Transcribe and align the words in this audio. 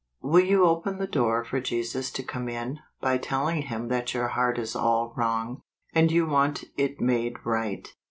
Will 0.23 0.43
you 0.43 0.65
open 0.65 0.97
the 0.97 1.05
door 1.05 1.45
for 1.45 1.59
Jesus 1.61 2.09
to 2.13 2.23
come 2.23 2.49
in, 2.49 2.79
by 3.01 3.19
telling 3.19 3.61
Him 3.61 3.87
that 3.89 4.15
your 4.15 4.29
heart 4.29 4.57
is 4.57 4.75
all 4.75 5.13
wrong, 5.15 5.61
and 5.93 6.11
you 6.11 6.25
want 6.25 6.63
it 6.75 6.99
made 6.99 7.35
right 7.45 7.87